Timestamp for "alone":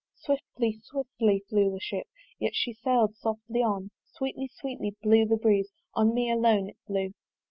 6.31-6.69